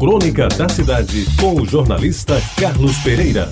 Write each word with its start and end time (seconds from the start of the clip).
Crônica 0.00 0.48
da 0.48 0.66
Cidade, 0.66 1.26
com 1.38 1.60
o 1.60 1.66
jornalista 1.66 2.40
Carlos 2.58 2.96
Pereira. 3.00 3.50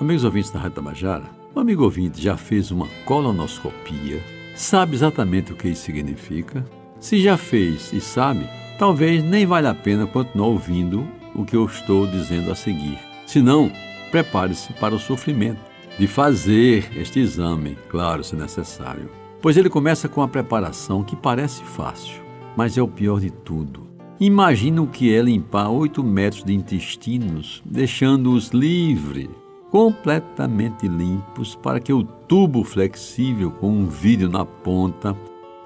Amigos 0.00 0.24
ouvintes 0.24 0.50
da 0.50 0.58
Rádio 0.58 0.74
Tabajara, 0.74 1.30
o 1.54 1.60
amigo 1.60 1.84
ouvinte 1.84 2.20
já 2.20 2.36
fez 2.36 2.72
uma 2.72 2.88
colonoscopia, 3.04 4.20
sabe 4.56 4.96
exatamente 4.96 5.52
o 5.52 5.56
que 5.56 5.68
isso 5.68 5.84
significa? 5.84 6.66
Se 6.98 7.22
já 7.22 7.36
fez 7.36 7.92
e 7.92 8.00
sabe, 8.00 8.44
talvez 8.76 9.22
nem 9.22 9.46
vale 9.46 9.68
a 9.68 9.74
pena 9.74 10.04
continuar 10.04 10.48
ouvindo 10.48 11.06
o 11.32 11.44
que 11.44 11.54
eu 11.54 11.64
estou 11.64 12.08
dizendo 12.08 12.50
a 12.50 12.56
seguir. 12.56 12.98
Se 13.24 13.40
não, 13.40 13.70
prepare-se 14.10 14.72
para 14.72 14.96
o 14.96 14.98
sofrimento 14.98 15.60
de 15.96 16.08
fazer 16.08 16.90
este 16.96 17.20
exame, 17.20 17.78
claro, 17.88 18.24
se 18.24 18.34
necessário. 18.34 19.19
Pois 19.42 19.56
ele 19.56 19.70
começa 19.70 20.06
com 20.06 20.20
a 20.20 20.28
preparação 20.28 21.02
que 21.02 21.16
parece 21.16 21.62
fácil, 21.64 22.20
mas 22.54 22.76
é 22.76 22.82
o 22.82 22.88
pior 22.88 23.20
de 23.20 23.30
tudo. 23.30 23.88
Imagina 24.20 24.82
o 24.82 24.86
que 24.86 25.14
é 25.14 25.22
limpar 25.22 25.70
8 25.70 26.04
metros 26.04 26.44
de 26.44 26.52
intestinos, 26.52 27.62
deixando-os 27.64 28.48
livres, 28.48 29.30
completamente 29.70 30.86
limpos, 30.86 31.54
para 31.54 31.80
que 31.80 31.90
o 31.90 32.02
tubo 32.04 32.62
flexível 32.62 33.50
com 33.50 33.70
um 33.70 33.86
vídeo 33.86 34.28
na 34.28 34.44
ponta 34.44 35.16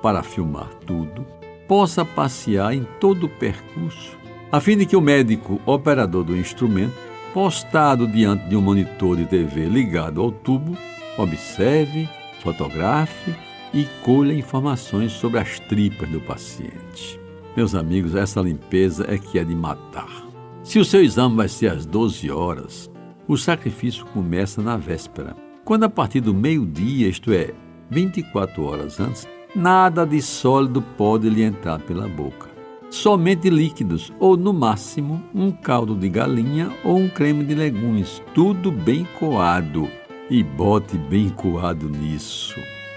para 0.00 0.22
filmar 0.22 0.68
tudo 0.86 1.26
possa 1.66 2.04
passear 2.04 2.74
em 2.74 2.86
todo 3.00 3.24
o 3.24 3.28
percurso, 3.28 4.16
a 4.52 4.60
fim 4.60 4.76
de 4.76 4.86
que 4.86 4.94
o 4.94 5.00
médico 5.00 5.60
operador 5.66 6.22
do 6.22 6.36
instrumento, 6.36 6.94
postado 7.32 8.06
diante 8.06 8.48
de 8.48 8.54
um 8.54 8.60
monitor 8.60 9.16
de 9.16 9.26
TV 9.26 9.64
ligado 9.64 10.20
ao 10.20 10.30
tubo, 10.30 10.76
observe, 11.18 12.08
fotografe 12.40 13.34
e 13.74 13.84
colha 14.02 14.32
informações 14.32 15.12
sobre 15.12 15.40
as 15.40 15.58
tripas 15.58 16.08
do 16.08 16.20
paciente. 16.20 17.20
Meus 17.56 17.74
amigos, 17.74 18.14
essa 18.14 18.40
limpeza 18.40 19.04
é 19.08 19.18
que 19.18 19.38
é 19.38 19.44
de 19.44 19.54
matar. 19.54 20.24
Se 20.62 20.78
o 20.78 20.84
seu 20.84 21.02
exame 21.02 21.36
vai 21.36 21.48
ser 21.48 21.72
às 21.72 21.84
12 21.84 22.30
horas, 22.30 22.90
o 23.26 23.36
sacrifício 23.36 24.06
começa 24.06 24.62
na 24.62 24.76
véspera, 24.76 25.36
quando 25.64 25.84
a 25.84 25.88
partir 25.90 26.20
do 26.20 26.32
meio-dia, 26.32 27.08
isto 27.08 27.32
é, 27.32 27.52
24 27.90 28.64
horas 28.64 29.00
antes, 29.00 29.26
nada 29.54 30.06
de 30.06 30.22
sólido 30.22 30.80
pode 30.80 31.28
lhe 31.28 31.42
entrar 31.42 31.80
pela 31.80 32.08
boca. 32.08 32.48
Somente 32.90 33.50
líquidos, 33.50 34.12
ou 34.20 34.36
no 34.36 34.52
máximo 34.52 35.22
um 35.34 35.50
caldo 35.50 35.96
de 35.96 36.08
galinha 36.08 36.70
ou 36.84 36.96
um 36.96 37.08
creme 37.08 37.44
de 37.44 37.54
legumes, 37.54 38.22
tudo 38.34 38.70
bem 38.70 39.04
coado. 39.18 39.88
E 40.30 40.42
bote 40.42 40.96
bem 40.96 41.28
coado 41.28 41.88
nisso. 41.88 42.54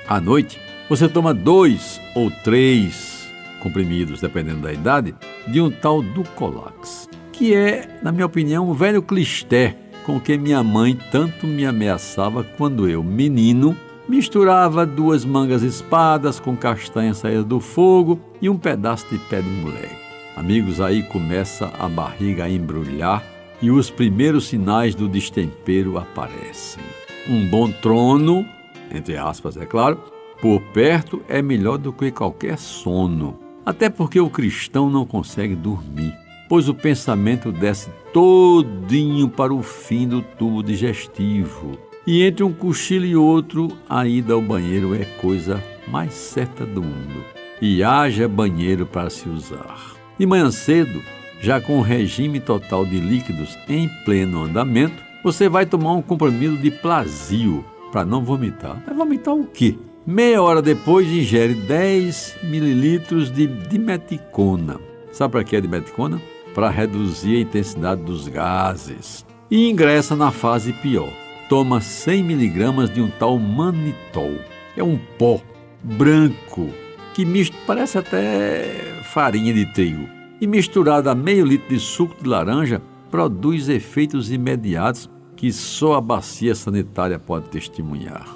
À 0.07 0.21
noite, 0.21 0.57
você 0.87 1.09
toma 1.09 1.33
dois 1.33 1.99
ou 2.15 2.31
três 2.31 3.29
comprimidos, 3.59 4.21
dependendo 4.21 4.61
da 4.61 4.71
idade, 4.71 5.13
de 5.45 5.59
um 5.59 5.69
tal 5.69 6.01
Ducolax, 6.01 7.09
que 7.33 7.53
é, 7.53 7.99
na 8.01 8.13
minha 8.13 8.25
opinião, 8.25 8.69
um 8.69 8.73
velho 8.73 9.01
clisté 9.01 9.75
com 10.05 10.17
que 10.17 10.37
minha 10.37 10.63
mãe 10.63 10.97
tanto 11.11 11.45
me 11.45 11.65
ameaçava 11.65 12.41
quando 12.41 12.87
eu, 12.87 13.03
menino, 13.03 13.75
misturava 14.07 14.85
duas 14.85 15.25
mangas 15.25 15.61
espadas 15.61 16.39
com 16.39 16.55
castanha 16.55 17.13
saída 17.13 17.43
do 17.43 17.59
fogo 17.59 18.17
e 18.41 18.49
um 18.49 18.55
pedaço 18.55 19.05
de 19.09 19.17
pé 19.17 19.41
de 19.41 19.49
moleque. 19.49 19.97
Amigos, 20.37 20.79
aí 20.79 21.03
começa 21.03 21.69
a 21.77 21.89
barriga 21.89 22.45
a 22.45 22.49
embrulhar 22.49 23.21
e 23.61 23.69
os 23.69 23.89
primeiros 23.89 24.47
sinais 24.47 24.95
do 24.95 25.09
destempero 25.09 25.97
aparecem. 25.97 26.81
Um 27.27 27.45
bom 27.45 27.69
trono, 27.69 28.45
entre 28.91 29.17
aspas, 29.17 29.57
é 29.57 29.65
claro, 29.65 29.99
por 30.41 30.61
perto 30.73 31.21
é 31.27 31.41
melhor 31.41 31.77
do 31.77 31.91
que 31.91 32.11
qualquer 32.11 32.57
sono, 32.57 33.39
até 33.65 33.89
porque 33.89 34.19
o 34.19 34.29
cristão 34.29 34.89
não 34.89 35.05
consegue 35.05 35.55
dormir, 35.55 36.13
pois 36.47 36.69
o 36.69 36.75
pensamento 36.75 37.51
desce 37.51 37.89
todinho 38.13 39.27
para 39.27 39.53
o 39.53 39.63
fim 39.63 40.07
do 40.07 40.21
tubo 40.21 40.61
digestivo. 40.61 41.77
E 42.05 42.23
entre 42.23 42.43
um 42.43 42.53
cochilo 42.53 43.05
e 43.05 43.15
outro, 43.15 43.67
a 43.89 44.07
ida 44.07 44.33
ao 44.33 44.41
banheiro 44.41 44.95
é 44.95 45.03
coisa 45.19 45.61
mais 45.87 46.13
certa 46.13 46.65
do 46.65 46.81
mundo. 46.81 47.25
E 47.61 47.83
haja 47.83 48.27
banheiro 48.27 48.85
para 48.85 49.09
se 49.09 49.27
usar. 49.27 49.95
De 50.17 50.25
manhã 50.25 50.49
cedo, 50.51 51.01
já 51.41 51.59
com 51.59 51.79
o 51.79 51.81
regime 51.81 52.39
total 52.39 52.85
de 52.85 52.99
líquidos 52.99 53.57
em 53.67 53.89
pleno 54.05 54.43
andamento, 54.43 55.03
você 55.23 55.49
vai 55.49 55.65
tomar 55.65 55.93
um 55.93 56.01
comprimido 56.01 56.55
de 56.57 56.71
plasio 56.71 57.65
para 57.91 58.05
não 58.05 58.23
vomitar. 58.23 58.81
Vai 58.85 58.95
vomitar 58.95 59.33
o 59.33 59.45
quê? 59.45 59.77
Meia 60.05 60.41
hora 60.41 60.61
depois, 60.61 61.07
ingere 61.07 61.53
10 61.53 62.37
mililitros 62.43 63.29
de 63.29 63.47
dimeticona. 63.47 64.79
Sabe 65.11 65.33
para 65.33 65.43
que 65.43 65.55
é 65.55 65.61
dimeticona? 65.61 66.21
Para 66.53 66.69
reduzir 66.69 67.37
a 67.37 67.41
intensidade 67.41 68.01
dos 68.03 68.27
gases. 68.27 69.25
E 69.51 69.69
ingressa 69.69 70.15
na 70.15 70.31
fase 70.31 70.73
pior. 70.73 71.09
Toma 71.49 71.81
100 71.81 72.23
miligramas 72.23 72.89
de 72.89 73.01
um 73.01 73.09
tal 73.09 73.37
manitol. 73.37 74.35
É 74.75 74.83
um 74.83 74.97
pó 75.17 75.41
branco 75.83 76.69
que 77.17 77.25
misto, 77.25 77.57
parece 77.65 77.97
até 77.97 79.01
farinha 79.01 79.51
de 79.51 79.65
trigo. 79.73 80.07
E 80.39 80.45
misturado 80.45 81.09
a 81.09 81.15
meio 81.15 81.43
litro 81.43 81.67
de 81.67 81.79
suco 81.79 82.15
de 82.21 82.29
laranja, 82.29 82.79
produz 83.09 83.69
efeitos 83.69 84.31
imediatos 84.31 85.09
que 85.37 85.53
só 85.53 85.93
a 85.93 86.01
bacia 86.01 86.53
sanitária 86.55 87.19
pode 87.19 87.47
testemunhar. 87.49 88.27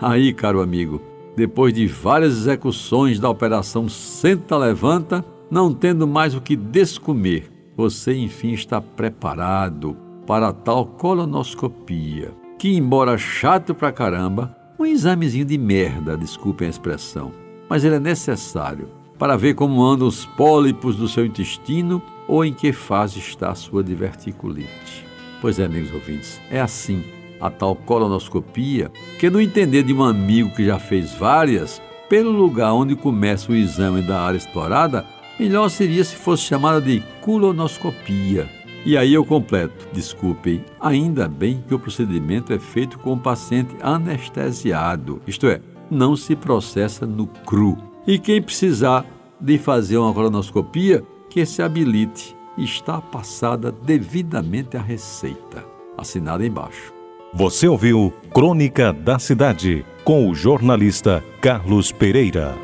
Aí, 0.00 0.32
caro 0.32 0.60
amigo, 0.60 1.00
depois 1.34 1.72
de 1.72 1.86
várias 1.86 2.32
execuções 2.36 3.18
da 3.18 3.28
operação 3.28 3.88
Senta-Levanta, 3.88 5.24
não 5.50 5.72
tendo 5.72 6.06
mais 6.06 6.34
o 6.34 6.40
que 6.40 6.54
descomer, 6.54 7.50
você 7.76 8.14
enfim 8.14 8.52
está 8.52 8.80
preparado 8.80 9.96
para 10.26 10.52
tal 10.52 10.84
colonoscopia, 10.84 12.32
que, 12.58 12.76
embora 12.76 13.16
chato 13.16 13.74
pra 13.74 13.90
caramba, 13.90 14.54
um 14.78 14.84
examezinho 14.84 15.44
de 15.44 15.58
merda, 15.58 16.16
desculpem 16.16 16.66
a 16.66 16.70
expressão, 16.70 17.32
mas 17.68 17.84
ele 17.84 17.96
é 17.96 18.00
necessário 18.00 18.88
para 19.18 19.36
ver 19.36 19.54
como 19.54 19.84
andam 19.84 20.06
os 20.06 20.24
pólipos 20.24 20.96
do 20.96 21.08
seu 21.08 21.26
intestino 21.26 22.02
ou 22.28 22.44
em 22.44 22.54
que 22.54 22.72
fase 22.72 23.18
está 23.18 23.50
a 23.50 23.54
sua 23.54 23.82
diverticulite. 23.82 25.09
Pois 25.40 25.58
é, 25.58 25.64
amigos 25.64 25.92
ouvintes, 25.92 26.40
é 26.50 26.60
assim 26.60 27.02
a 27.40 27.48
tal 27.48 27.74
colonoscopia, 27.74 28.90
que 29.18 29.30
no 29.30 29.40
entender 29.40 29.82
de 29.82 29.94
um 29.94 30.04
amigo 30.04 30.50
que 30.50 30.66
já 30.66 30.78
fez 30.78 31.14
várias, 31.14 31.80
pelo 32.08 32.30
lugar 32.30 32.74
onde 32.74 32.94
começa 32.94 33.50
o 33.50 33.54
exame 33.56 34.02
da 34.02 34.20
área 34.20 34.36
explorada, 34.36 35.06
melhor 35.38 35.70
seria 35.70 36.04
se 36.04 36.14
fosse 36.16 36.42
chamada 36.42 36.80
de 36.80 37.02
colonoscopia. 37.22 38.46
E 38.84 38.96
aí 38.96 39.14
eu 39.14 39.24
completo, 39.24 39.88
desculpem, 39.92 40.64
ainda 40.78 41.28
bem 41.28 41.64
que 41.66 41.74
o 41.74 41.78
procedimento 41.78 42.52
é 42.52 42.58
feito 42.58 42.98
com 42.98 43.14
o 43.14 43.18
paciente 43.18 43.74
anestesiado, 43.80 45.20
isto 45.26 45.46
é, 45.46 45.60
não 45.90 46.16
se 46.16 46.36
processa 46.36 47.06
no 47.06 47.26
cru. 47.26 47.76
E 48.06 48.18
quem 48.18 48.42
precisar 48.42 49.04
de 49.40 49.56
fazer 49.58 49.96
uma 49.96 50.12
colonoscopia, 50.12 51.02
que 51.28 51.46
se 51.46 51.62
habilite. 51.62 52.36
Está 52.60 53.00
passada 53.00 53.72
devidamente 53.72 54.76
a 54.76 54.82
receita. 54.82 55.64
Assinada 55.96 56.44
embaixo. 56.44 56.92
Você 57.32 57.66
ouviu 57.66 58.12
Crônica 58.34 58.92
da 58.92 59.18
Cidade 59.18 59.82
com 60.04 60.28
o 60.28 60.34
jornalista 60.34 61.24
Carlos 61.40 61.90
Pereira. 61.90 62.54